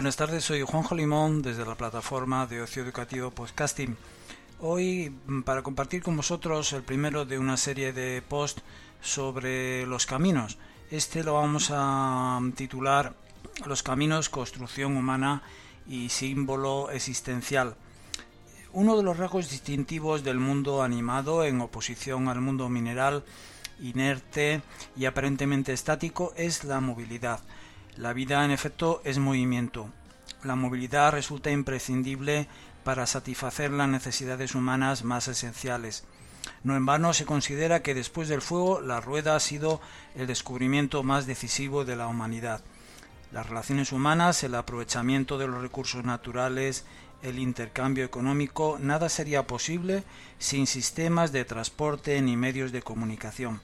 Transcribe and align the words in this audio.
Buenas 0.00 0.16
tardes, 0.16 0.44
soy 0.44 0.62
Juanjo 0.62 0.94
Limón 0.94 1.42
desde 1.42 1.66
la 1.66 1.74
plataforma 1.74 2.46
de 2.46 2.62
Ocio 2.62 2.82
Educativo 2.82 3.30
Podcasting. 3.32 3.98
Hoy 4.60 5.10
mm, 5.26 5.42
para 5.42 5.60
compartir 5.60 6.02
con 6.02 6.16
vosotros 6.16 6.72
el 6.72 6.82
primero 6.82 7.26
de 7.26 7.38
una 7.38 7.58
serie 7.58 7.92
de 7.92 8.22
posts 8.22 8.62
sobre 9.02 9.84
los 9.84 10.06
caminos. 10.06 10.56
Este 10.90 11.22
lo 11.22 11.34
vamos 11.34 11.70
a 11.70 12.40
titular 12.56 13.12
Los 13.66 13.82
caminos, 13.82 14.30
construcción 14.30 14.96
humana 14.96 15.42
y 15.86 16.08
símbolo 16.08 16.90
existencial. 16.90 17.76
Uno 18.72 18.96
de 18.96 19.02
los 19.02 19.18
rasgos 19.18 19.50
distintivos 19.50 20.24
del 20.24 20.38
mundo 20.38 20.82
animado 20.82 21.44
en 21.44 21.60
oposición 21.60 22.28
al 22.28 22.40
mundo 22.40 22.70
mineral, 22.70 23.22
inerte 23.82 24.62
y 24.96 25.04
aparentemente 25.04 25.74
estático 25.74 26.32
es 26.38 26.64
la 26.64 26.80
movilidad. 26.80 27.40
La 27.96 28.12
vida, 28.12 28.44
en 28.44 28.50
efecto, 28.50 29.02
es 29.04 29.18
movimiento. 29.18 29.90
La 30.44 30.54
movilidad 30.54 31.12
resulta 31.12 31.50
imprescindible 31.50 32.48
para 32.84 33.06
satisfacer 33.06 33.70
las 33.70 33.88
necesidades 33.88 34.54
humanas 34.54 35.04
más 35.04 35.28
esenciales. 35.28 36.04
No 36.62 36.76
en 36.76 36.86
vano 36.86 37.12
se 37.12 37.26
considera 37.26 37.82
que 37.82 37.94
después 37.94 38.28
del 38.28 38.40
fuego 38.40 38.80
la 38.80 39.00
rueda 39.00 39.36
ha 39.36 39.40
sido 39.40 39.80
el 40.14 40.26
descubrimiento 40.26 41.02
más 41.02 41.26
decisivo 41.26 41.84
de 41.84 41.96
la 41.96 42.06
humanidad. 42.06 42.62
Las 43.32 43.48
relaciones 43.48 43.92
humanas, 43.92 44.42
el 44.42 44.54
aprovechamiento 44.54 45.38
de 45.38 45.46
los 45.46 45.60
recursos 45.60 46.04
naturales, 46.04 46.84
el 47.22 47.38
intercambio 47.38 48.04
económico, 48.04 48.78
nada 48.80 49.08
sería 49.08 49.46
posible 49.46 50.04
sin 50.38 50.66
sistemas 50.66 51.32
de 51.32 51.44
transporte 51.44 52.20
ni 52.22 52.36
medios 52.36 52.72
de 52.72 52.82
comunicación. 52.82 53.60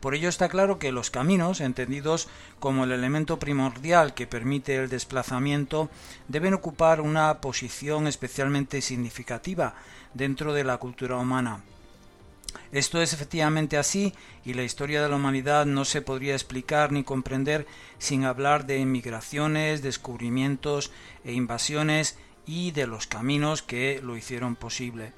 Por 0.00 0.16
ello 0.16 0.28
está 0.28 0.48
claro 0.48 0.80
que 0.80 0.90
los 0.90 1.10
caminos, 1.10 1.60
entendidos 1.60 2.28
como 2.58 2.82
el 2.82 2.90
elemento 2.90 3.38
primordial 3.38 4.14
que 4.14 4.26
permite 4.26 4.74
el 4.76 4.88
desplazamiento, 4.88 5.90
deben 6.26 6.54
ocupar 6.54 7.00
una 7.00 7.40
posición 7.40 8.08
especialmente 8.08 8.80
significativa 8.80 9.74
dentro 10.12 10.54
de 10.54 10.64
la 10.64 10.78
cultura 10.78 11.16
humana. 11.16 11.62
Esto 12.72 13.00
es 13.00 13.12
efectivamente 13.12 13.76
así 13.76 14.12
y 14.44 14.54
la 14.54 14.62
historia 14.62 15.02
de 15.02 15.08
la 15.08 15.16
humanidad 15.16 15.66
no 15.66 15.84
se 15.84 16.02
podría 16.02 16.34
explicar 16.34 16.90
ni 16.90 17.04
comprender 17.04 17.66
sin 17.98 18.24
hablar 18.24 18.66
de 18.66 18.84
migraciones, 18.84 19.82
descubrimientos 19.82 20.90
e 21.24 21.32
invasiones 21.32 22.18
y 22.46 22.72
de 22.72 22.86
los 22.86 23.06
caminos 23.06 23.62
que 23.62 24.00
lo 24.02 24.16
hicieron 24.16 24.56
posible. 24.56 25.12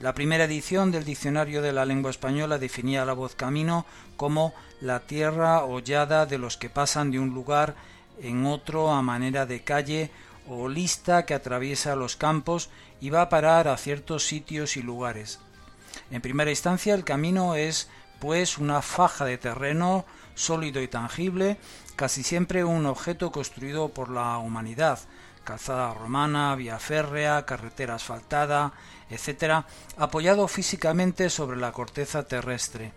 La 0.00 0.12
primera 0.12 0.44
edición 0.44 0.90
del 0.90 1.04
Diccionario 1.04 1.62
de 1.62 1.72
la 1.72 1.84
Lengua 1.84 2.10
Española 2.10 2.58
definía 2.58 3.04
la 3.04 3.12
voz 3.12 3.34
camino 3.36 3.86
como 4.16 4.52
la 4.80 5.00
tierra 5.00 5.64
hollada 5.64 6.26
de 6.26 6.36
los 6.36 6.56
que 6.56 6.68
pasan 6.68 7.10
de 7.10 7.20
un 7.20 7.30
lugar 7.30 7.76
en 8.20 8.44
otro 8.44 8.90
a 8.90 9.02
manera 9.02 9.46
de 9.46 9.62
calle 9.62 10.10
o 10.48 10.68
lista 10.68 11.24
que 11.24 11.34
atraviesa 11.34 11.96
los 11.96 12.16
campos 12.16 12.70
y 13.00 13.10
va 13.10 13.22
a 13.22 13.28
parar 13.28 13.68
a 13.68 13.76
ciertos 13.76 14.26
sitios 14.26 14.76
y 14.76 14.82
lugares. 14.82 15.38
En 16.10 16.20
primera 16.20 16.50
instancia 16.50 16.94
el 16.94 17.04
camino 17.04 17.54
es 17.54 17.88
pues 18.20 18.58
una 18.58 18.82
faja 18.82 19.24
de 19.24 19.38
terreno 19.38 20.04
sólido 20.34 20.82
y 20.82 20.88
tangible, 20.88 21.56
casi 21.94 22.22
siempre 22.22 22.64
un 22.64 22.86
objeto 22.86 23.30
construido 23.30 23.90
por 23.90 24.10
la 24.10 24.38
humanidad, 24.38 24.98
calzada 25.44 25.94
romana, 25.94 26.54
vía 26.56 26.78
férrea, 26.78 27.44
carretera 27.46 27.94
asfaltada, 27.94 28.72
etc., 29.10 29.64
apoyado 29.96 30.48
físicamente 30.48 31.30
sobre 31.30 31.56
la 31.56 31.72
corteza 31.72 32.24
terrestre. 32.24 32.92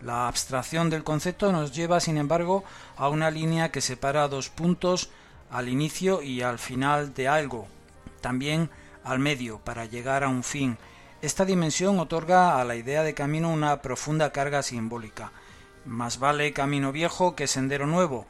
La 0.00 0.28
abstracción 0.28 0.88
del 0.88 1.04
concepto 1.04 1.52
nos 1.52 1.72
lleva, 1.72 2.00
sin 2.00 2.16
embargo, 2.16 2.64
a 2.96 3.08
una 3.08 3.30
línea 3.30 3.70
que 3.70 3.82
separa 3.82 4.28
dos 4.28 4.48
puntos 4.48 5.10
al 5.50 5.68
inicio 5.68 6.22
y 6.22 6.42
al 6.42 6.58
final 6.58 7.12
de 7.12 7.28
algo, 7.28 7.68
también 8.20 8.70
al 9.04 9.18
medio, 9.18 9.58
para 9.58 9.84
llegar 9.84 10.24
a 10.24 10.28
un 10.28 10.42
fin. 10.42 10.78
Esta 11.22 11.44
dimensión 11.44 11.98
otorga 11.98 12.58
a 12.60 12.64
la 12.64 12.76
idea 12.76 13.02
de 13.02 13.12
camino 13.12 13.52
una 13.52 13.82
profunda 13.82 14.32
carga 14.32 14.62
simbólica. 14.62 15.32
Más 15.84 16.18
vale 16.18 16.52
camino 16.52 16.92
viejo 16.92 17.36
que 17.36 17.46
sendero 17.46 17.86
nuevo, 17.86 18.26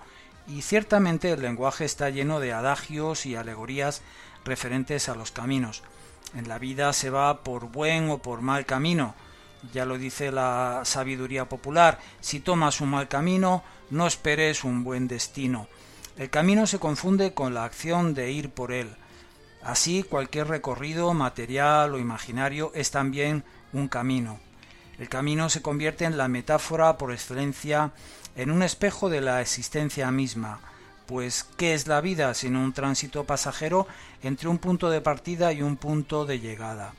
y 0.50 0.62
ciertamente 0.62 1.31
el 1.31 1.43
lenguaje 1.43 1.84
está 1.84 2.11
lleno 2.11 2.41
de 2.41 2.53
adagios 2.53 3.25
y 3.25 3.37
alegorías 3.37 4.03
referentes 4.44 5.09
a 5.09 5.15
los 5.15 5.31
caminos. 5.31 5.83
En 6.34 6.49
la 6.49 6.59
vida 6.59 6.93
se 6.93 7.11
va 7.11 7.44
por 7.44 7.71
buen 7.71 8.11
o 8.11 8.19
por 8.19 8.41
mal 8.41 8.66
camino. 8.66 9.15
Ya 9.72 9.84
lo 9.84 9.97
dice 9.97 10.33
la 10.33 10.83
sabiduría 10.84 11.49
popular, 11.49 12.00
si 12.21 12.41
tomas 12.41 12.81
un 12.81 12.91
mal 12.91 13.09
camino, 13.09 13.62
no 13.91 14.06
esperes 14.06 14.65
un 14.65 14.83
buen 14.83 15.06
destino. 15.06 15.69
El 16.16 16.31
camino 16.31 16.66
se 16.66 16.78
confunde 16.78 17.33
con 17.33 17.55
la 17.55 17.65
acción 17.65 18.15
de 18.15 18.33
ir 18.33 18.50
por 18.50 18.72
él. 18.72 18.89
Así 19.62 20.03
cualquier 20.03 20.49
recorrido 20.49 21.15
material 21.15 21.94
o 21.94 21.99
imaginario 21.99 22.72
es 22.75 22.91
también 22.91 23.44
un 23.72 23.89
camino. 23.89 24.41
El 25.00 25.09
camino 25.09 25.49
se 25.49 25.62
convierte 25.62 26.05
en 26.05 26.19
la 26.19 26.28
metáfora 26.28 26.99
por 26.99 27.11
excelencia, 27.11 27.91
en 28.37 28.50
un 28.50 28.62
espejo 28.62 29.09
de 29.09 29.22
la 29.22 29.41
existencia 29.41 30.11
misma, 30.11 30.61
pues 31.06 31.47
¿qué 31.56 31.72
es 31.72 31.87
la 31.87 32.03
vida 32.03 32.34
sino 32.34 32.62
un 32.62 32.75
tránsito 32.75 33.25
pasajero 33.25 33.89
entre 34.22 34.49
un 34.49 34.59
punto 34.59 34.91
de 34.91 35.00
partida 35.00 35.55
y 35.55 35.62
un 35.62 35.78
punto 35.78 36.27
de 36.27 36.39
llegada? 36.39 36.93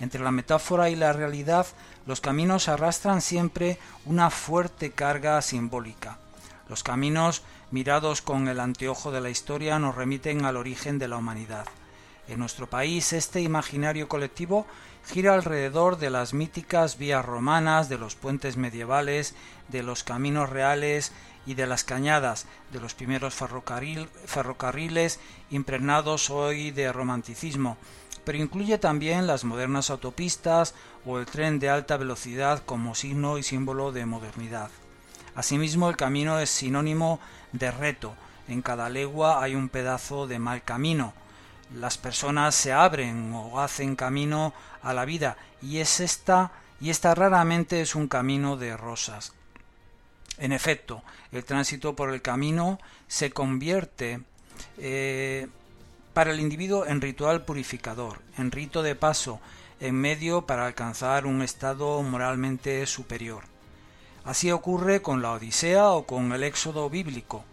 Entre 0.00 0.22
la 0.22 0.30
metáfora 0.30 0.88
y 0.88 0.96
la 0.96 1.12
realidad, 1.12 1.66
los 2.06 2.22
caminos 2.22 2.70
arrastran 2.70 3.20
siempre 3.20 3.78
una 4.06 4.30
fuerte 4.30 4.92
carga 4.92 5.42
simbólica. 5.42 6.16
Los 6.70 6.82
caminos, 6.82 7.42
mirados 7.70 8.22
con 8.22 8.48
el 8.48 8.60
anteojo 8.60 9.12
de 9.12 9.20
la 9.20 9.28
historia, 9.28 9.78
nos 9.78 9.94
remiten 9.94 10.46
al 10.46 10.56
origen 10.56 10.98
de 10.98 11.08
la 11.08 11.18
humanidad. 11.18 11.66
En 12.28 12.40
nuestro 12.40 12.68
país 12.68 13.12
este 13.12 13.40
imaginario 13.40 14.08
colectivo 14.08 14.66
gira 15.06 15.34
alrededor 15.34 15.98
de 15.98 16.10
las 16.10 16.34
míticas 16.34 16.98
vías 16.98 17.24
romanas, 17.24 17.88
de 17.88 17.98
los 17.98 18.16
puentes 18.16 18.56
medievales, 18.56 19.34
de 19.68 19.84
los 19.84 20.02
caminos 20.02 20.50
reales 20.50 21.12
y 21.46 21.54
de 21.54 21.66
las 21.66 21.84
cañadas, 21.84 22.46
de 22.72 22.80
los 22.80 22.94
primeros 22.94 23.34
ferrocarriles 23.34 25.20
impregnados 25.50 26.30
hoy 26.30 26.72
de 26.72 26.92
romanticismo, 26.92 27.76
pero 28.24 28.38
incluye 28.38 28.78
también 28.78 29.28
las 29.28 29.44
modernas 29.44 29.90
autopistas 29.90 30.74
o 31.04 31.20
el 31.20 31.26
tren 31.26 31.60
de 31.60 31.70
alta 31.70 31.96
velocidad 31.96 32.60
como 32.66 32.96
signo 32.96 33.38
y 33.38 33.44
símbolo 33.44 33.92
de 33.92 34.04
modernidad. 34.04 34.70
Asimismo, 35.36 35.88
el 35.88 35.96
camino 35.96 36.40
es 36.40 36.50
sinónimo 36.50 37.20
de 37.52 37.70
reto. 37.70 38.14
En 38.48 38.62
cada 38.62 38.88
legua 38.88 39.42
hay 39.42 39.54
un 39.54 39.68
pedazo 39.68 40.26
de 40.26 40.40
mal 40.40 40.64
camino, 40.64 41.14
las 41.74 41.98
personas 41.98 42.54
se 42.54 42.72
abren 42.72 43.32
o 43.34 43.60
hacen 43.60 43.96
camino 43.96 44.54
a 44.82 44.94
la 44.94 45.04
vida 45.04 45.36
y 45.62 45.78
es 45.78 46.00
esta 46.00 46.52
y 46.80 46.90
esta 46.90 47.14
raramente 47.14 47.80
es 47.80 47.94
un 47.94 48.06
camino 48.06 48.56
de 48.56 48.76
rosas. 48.76 49.32
En 50.38 50.52
efecto, 50.52 51.02
el 51.32 51.44
tránsito 51.44 51.96
por 51.96 52.12
el 52.12 52.20
camino 52.20 52.78
se 53.08 53.30
convierte 53.30 54.20
eh, 54.78 55.48
para 56.12 56.32
el 56.32 56.40
individuo 56.40 56.86
en 56.86 57.00
ritual 57.00 57.44
purificador, 57.44 58.20
en 58.36 58.50
rito 58.50 58.82
de 58.82 58.94
paso, 58.94 59.40
en 59.80 59.94
medio 59.94 60.46
para 60.46 60.66
alcanzar 60.66 61.26
un 61.26 61.42
estado 61.42 62.02
moralmente 62.02 62.86
superior. 62.86 63.44
Así 64.24 64.50
ocurre 64.50 65.02
con 65.02 65.22
la 65.22 65.32
Odisea 65.32 65.90
o 65.90 66.06
con 66.06 66.32
el 66.32 66.42
Éxodo 66.42 66.90
bíblico. 66.90 67.44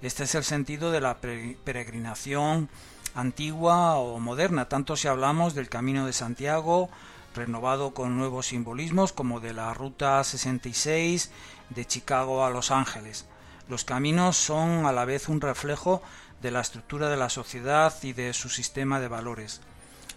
Este 0.00 0.24
es 0.24 0.34
el 0.34 0.44
sentido 0.44 0.90
de 0.90 1.00
la 1.00 1.18
peregrinación 1.18 2.70
antigua 3.14 3.96
o 3.96 4.18
moderna, 4.18 4.68
tanto 4.68 4.96
si 4.96 5.08
hablamos 5.08 5.54
del 5.54 5.68
Camino 5.68 6.06
de 6.06 6.12
Santiago, 6.12 6.90
renovado 7.34 7.94
con 7.94 8.16
nuevos 8.16 8.46
simbolismos 8.46 9.12
como 9.12 9.40
de 9.40 9.52
la 9.52 9.72
Ruta 9.74 10.22
66 10.22 11.30
de 11.70 11.86
Chicago 11.86 12.44
a 12.44 12.50
Los 12.50 12.70
Ángeles. 12.70 13.26
Los 13.68 13.84
caminos 13.84 14.36
son 14.36 14.86
a 14.86 14.92
la 14.92 15.04
vez 15.04 15.28
un 15.28 15.40
reflejo 15.40 16.02
de 16.42 16.50
la 16.50 16.60
estructura 16.60 17.08
de 17.08 17.16
la 17.16 17.28
sociedad 17.28 17.94
y 18.02 18.12
de 18.12 18.32
su 18.32 18.48
sistema 18.48 18.98
de 18.98 19.08
valores. 19.08 19.60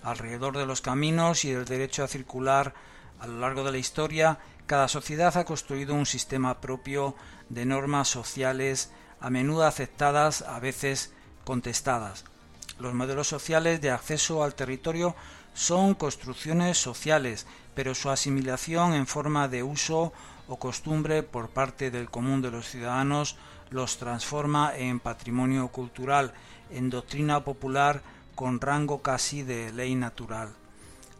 Alrededor 0.03 0.57
de 0.57 0.65
los 0.65 0.81
caminos 0.81 1.45
y 1.45 1.51
del 1.51 1.65
derecho 1.65 2.03
a 2.03 2.07
circular 2.07 2.73
a 3.19 3.27
lo 3.27 3.39
largo 3.39 3.63
de 3.63 3.71
la 3.71 3.77
historia, 3.77 4.39
cada 4.65 4.88
sociedad 4.88 5.38
ha 5.38 5.45
construido 5.45 5.94
un 5.94 6.06
sistema 6.06 6.59
propio 6.62 7.15
de 7.50 7.65
normas 7.65 8.07
sociales, 8.07 8.91
a 9.19 9.29
menudo 9.29 9.65
aceptadas, 9.65 10.41
a 10.41 10.59
veces 10.59 11.13
contestadas. 11.45 12.25
Los 12.79 12.93
modelos 12.93 13.27
sociales 13.27 13.81
de 13.81 13.91
acceso 13.91 14.43
al 14.43 14.55
territorio 14.55 15.15
son 15.53 15.93
construcciones 15.93 16.77
sociales, 16.77 17.45
pero 17.75 17.93
su 17.95 18.09
asimilación 18.09 18.93
en 18.93 19.07
forma 19.07 19.47
de 19.47 19.63
uso 19.63 20.13
o 20.47 20.57
costumbre 20.57 21.23
por 21.23 21.49
parte 21.49 21.91
del 21.91 22.09
común 22.09 22.41
de 22.41 22.51
los 22.51 22.67
ciudadanos 22.67 23.37
los 23.69 23.97
transforma 23.97 24.71
en 24.75 24.99
patrimonio 24.99 25.67
cultural, 25.69 26.33
en 26.71 26.89
doctrina 26.89 27.43
popular 27.43 28.01
con 28.35 28.59
rango 28.59 29.01
casi 29.01 29.43
de 29.43 29.71
ley 29.71 29.95
natural. 29.95 30.53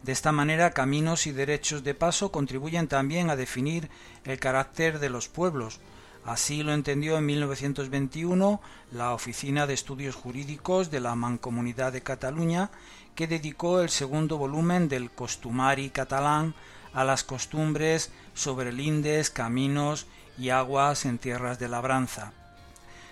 De 0.02 0.12
esta 0.12 0.32
manera, 0.32 0.72
caminos 0.72 1.26
y 1.26 1.32
derechos 1.32 1.82
de 1.82 1.94
paso 1.94 2.30
contribuyen 2.30 2.88
también 2.88 3.30
a 3.30 3.36
definir 3.36 3.88
el 4.24 4.38
carácter 4.38 4.98
de 4.98 5.08
los 5.08 5.28
pueblos. 5.28 5.80
Así 6.24 6.62
lo 6.62 6.72
entendió 6.72 7.18
en 7.18 7.26
1921 7.26 8.60
la 8.92 9.12
Oficina 9.12 9.66
de 9.66 9.74
Estudios 9.74 10.14
Jurídicos 10.14 10.90
de 10.90 11.00
la 11.00 11.14
Mancomunidad 11.14 11.92
de 11.92 12.02
Cataluña, 12.02 12.70
que 13.14 13.26
dedicó 13.26 13.80
el 13.80 13.90
segundo 13.90 14.38
volumen 14.38 14.88
del 14.88 15.10
Costumari 15.10 15.90
catalán 15.90 16.54
a 16.94 17.04
las 17.04 17.24
costumbres 17.24 18.10
sobre 18.32 18.72
lindes, 18.72 19.28
caminos 19.28 20.06
y 20.38 20.48
aguas 20.48 21.04
en 21.04 21.18
tierras 21.18 21.58
de 21.58 21.68
labranza. 21.68 22.32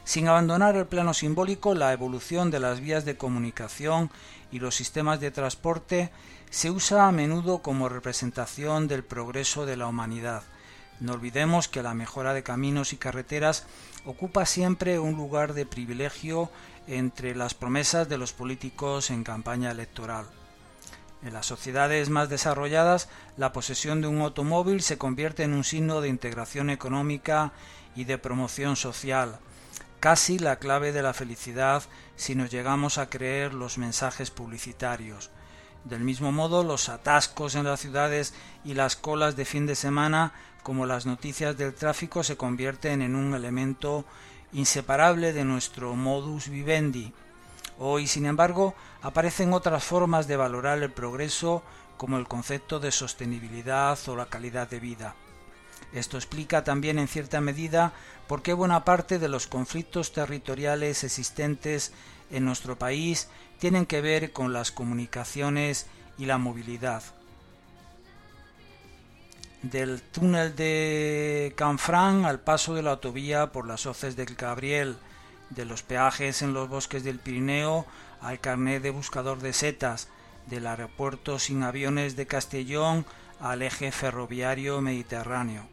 Sin 0.05 0.27
abandonar 0.27 0.75
el 0.77 0.87
plano 0.87 1.13
simbólico, 1.13 1.75
la 1.75 1.93
evolución 1.93 2.51
de 2.51 2.61
las 2.61 2.81
vías 2.81 3.05
de 3.05 3.19
comunicación 3.19 4.11
y 4.51 4.59
los 4.59 4.75
sistemas 4.75 5.21
de 5.21 5.31
transporte 5.31 6.11
se 6.51 6.71
usa 6.71 7.07
a 7.07 7.13
menudo 7.13 7.59
como 7.59 7.89
representación 7.89 8.89
del 8.89 9.05
progreso 9.05 9.67
de 9.67 9.77
la 9.77 9.87
humanidad. 9.87 10.43
No 11.01 11.15
olvidemos 11.15 11.69
que 11.69 11.83
la 11.83 11.95
mejora 11.95 12.35
de 12.35 12.43
caminos 12.43 12.93
y 12.93 12.97
carreteras 12.97 13.67
ocupa 14.05 14.47
siempre 14.47 14.99
un 14.99 15.17
lugar 15.17 15.55
de 15.55 15.67
privilegio 15.67 16.51
entre 16.87 17.35
las 17.35 17.55
promesas 17.55 18.09
de 18.09 18.19
los 18.19 18.33
políticos 18.33 19.11
en 19.11 19.25
campaña 19.25 19.71
electoral. 19.71 20.27
En 21.23 21.33
las 21.33 21.47
sociedades 21.47 22.11
más 22.11 22.29
desarrolladas, 22.29 23.09
la 23.37 23.53
posesión 23.53 24.01
de 24.01 24.09
un 24.09 24.21
automóvil 24.21 24.83
se 24.83 24.99
convierte 24.99 25.45
en 25.45 25.55
un 25.55 25.63
signo 25.63 26.01
de 26.01 26.09
integración 26.09 26.69
económica 26.69 27.53
y 27.95 28.05
de 28.05 28.19
promoción 28.19 28.75
social, 28.75 29.39
casi 30.01 30.41
la 30.41 30.57
clave 30.57 30.91
de 30.91 31.03
la 31.03 31.15
felicidad 31.15 31.85
si 32.17 32.35
nos 32.35 32.51
llegamos 32.51 32.99
a 32.99 33.09
creer 33.09 33.55
los 33.55 33.79
mensajes 33.79 34.33
publicitarios. 34.33 35.31
Del 35.85 36.01
mismo 36.01 36.31
modo, 36.31 36.63
los 36.63 36.89
atascos 36.89 37.55
en 37.55 37.65
las 37.65 37.81
ciudades 37.81 38.35
y 38.65 38.75
las 38.75 38.95
colas 38.95 39.35
de 39.37 39.45
fin 39.45 39.67
de 39.67 39.75
semana, 39.75 40.33
como 40.63 40.87
las 40.87 41.07
noticias 41.07 41.57
del 41.57 41.75
tráfico, 41.75 42.23
se 42.23 42.37
convierten 42.37 43.03
en 43.03 43.17
un 43.17 43.35
elemento 43.35 44.05
inseparable 44.53 45.33
de 45.33 45.45
nuestro 45.45 45.97
modus 45.97 46.49
vivendi. 46.49 47.13
Hoy, 47.79 48.07
sin 48.07 48.27
embargo, 48.27 48.75
aparecen 49.01 49.53
otras 49.53 49.83
formas 49.83 50.29
de 50.29 50.37
valorar 50.37 50.81
el 50.83 50.93
progreso 50.93 51.65
como 51.97 52.17
el 52.17 52.29
concepto 52.29 52.79
de 52.79 52.93
sostenibilidad 52.93 53.99
o 54.07 54.15
la 54.15 54.27
calidad 54.27 54.69
de 54.69 54.79
vida. 54.79 55.17
Esto 55.93 56.17
explica 56.17 56.65
también 56.65 56.99
en 56.99 57.09
cierta 57.09 57.41
medida 57.41 57.93
por 58.27 58.43
qué 58.43 58.53
buena 58.55 58.85
parte 58.85 59.19
de 59.19 59.29
los 59.29 59.47
conflictos 59.47 60.13
territoriales 60.13 61.05
existentes 61.05 61.93
en 62.33 62.45
nuestro 62.45 62.79
país 62.79 63.29
tienen 63.59 63.87
que 63.87 64.01
ver 64.01 64.33
con 64.33 64.53
las 64.53 64.73
comunicaciones 64.73 65.87
y 66.19 66.27
la 66.27 66.39
movilidad. 66.39 67.03
Del 69.63 70.03
túnel 70.03 70.57
de 70.57 71.53
Canfrán 71.57 72.25
al 72.25 72.41
paso 72.41 72.75
de 72.75 72.83
la 72.83 72.93
autovía 72.93 73.53
por 73.53 73.67
las 73.67 73.87
hoces 73.87 74.17
del 74.17 74.35
Gabriel, 74.35 74.97
de 75.51 75.65
los 75.65 75.83
peajes 75.83 76.43
en 76.43 76.55
los 76.55 76.69
bosques 76.69 77.05
del 77.05 77.21
Pirineo 77.21 77.87
al 78.21 78.41
carnet 78.41 78.83
de 78.83 78.91
buscador 78.91 79.39
de 79.41 79.53
setas, 79.53 80.09
del 80.47 80.67
aeropuerto 80.67 81.39
sin 81.39 81.63
aviones 81.63 82.17
de 82.17 82.27
Castellón 82.27 83.07
al 83.39 83.63
eje 83.63 83.93
ferroviario 83.93 84.81
mediterráneo. 84.81 85.69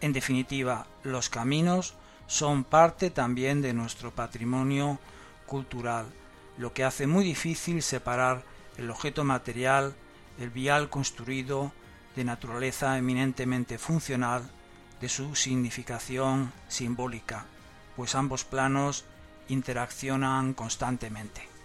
En 0.00 0.12
definitiva, 0.12 0.86
los 1.02 1.28
caminos 1.28 1.94
son 2.26 2.64
parte 2.64 3.10
también 3.10 3.62
de 3.62 3.72
nuestro 3.72 4.14
patrimonio 4.14 4.98
cultural, 5.48 6.06
lo 6.58 6.72
que 6.72 6.84
hace 6.84 7.08
muy 7.08 7.24
difícil 7.24 7.82
separar 7.82 8.44
el 8.76 8.88
objeto 8.90 9.24
material, 9.24 9.96
el 10.38 10.50
vial 10.50 10.88
construido, 10.88 11.72
de 12.14 12.22
naturaleza 12.22 12.96
eminentemente 12.96 13.78
funcional, 13.78 14.48
de 15.00 15.08
su 15.08 15.34
significación 15.34 16.52
simbólica, 16.68 17.46
pues 17.96 18.14
ambos 18.14 18.44
planos 18.44 19.04
interaccionan 19.48 20.54
constantemente. 20.54 21.57